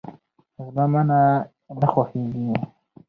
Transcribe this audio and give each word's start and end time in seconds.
زما 0.75 0.85
منی 0.93 1.21
نه 1.79 1.87
خوښيږي. 1.91 2.49